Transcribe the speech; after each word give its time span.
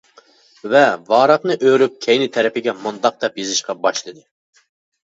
ۋە 0.73 0.79
ۋاراقنى 1.11 1.57
ئۆرۈپ 1.67 2.01
كەينى 2.07 2.29
تەرىپىگە 2.39 2.77
مۇنداق 2.87 3.21
دەپ 3.27 3.43
يېزىشقا 3.45 3.79
باشلىدى. 3.87 4.29